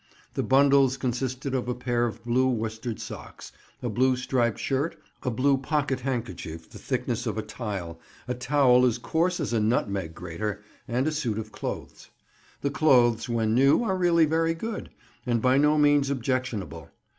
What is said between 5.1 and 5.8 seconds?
a blue